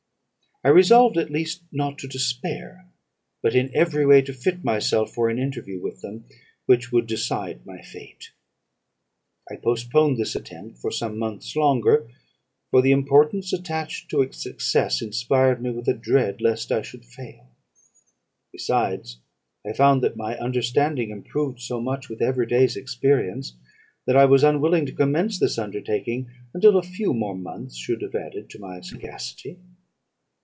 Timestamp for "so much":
21.59-22.07